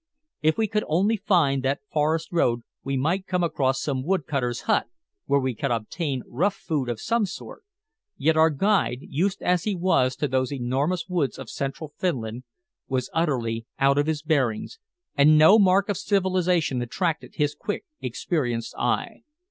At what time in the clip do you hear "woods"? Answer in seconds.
11.07-11.37